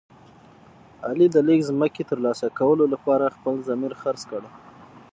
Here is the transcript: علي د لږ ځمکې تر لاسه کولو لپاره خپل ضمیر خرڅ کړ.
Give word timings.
علي 1.07 1.27
د 1.31 1.37
لږ 1.47 1.59
ځمکې 1.69 2.03
تر 2.09 2.17
لاسه 2.25 2.47
کولو 2.59 2.85
لپاره 2.93 3.33
خپل 3.35 3.55
ضمیر 3.67 3.93
خرڅ 4.01 4.21
کړ. 4.29 4.41